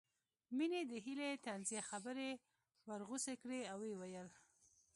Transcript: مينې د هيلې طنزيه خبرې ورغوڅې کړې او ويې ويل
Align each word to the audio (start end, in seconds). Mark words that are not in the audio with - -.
مينې 0.57 0.81
د 0.91 0.91
هيلې 1.05 1.29
طنزيه 1.45 1.81
خبرې 1.89 2.29
ورغوڅې 2.89 3.33
کړې 3.41 3.61
او 3.71 3.77
ويې 3.81 3.95
ويل 4.01 4.29